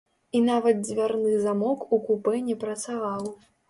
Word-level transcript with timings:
І 0.37 0.39
нават 0.45 0.79
дзвярны 0.87 1.35
замок 1.45 1.87
у 1.97 2.03
купэ 2.11 2.37
не 2.51 2.61
працаваў. 2.69 3.35